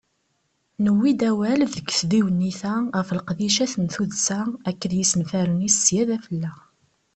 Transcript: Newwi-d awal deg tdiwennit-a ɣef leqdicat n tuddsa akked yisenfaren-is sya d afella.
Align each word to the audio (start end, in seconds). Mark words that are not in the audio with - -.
Newwi-d 0.83 1.21
awal 1.29 1.59
deg 1.73 1.87
tdiwennit-a 1.99 2.73
ɣef 2.97 3.09
leqdicat 3.17 3.73
n 3.83 3.85
tuddsa 3.93 4.39
akked 4.69 4.91
yisenfaren-is 4.97 5.77
sya 5.85 6.03
d 6.07 6.11
afella. 6.17 6.53